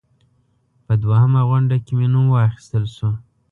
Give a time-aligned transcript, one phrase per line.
[0.85, 3.09] په دوهمه غونډه کې مې نوم واخیستل شو.